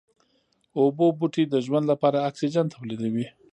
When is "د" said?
1.49-1.55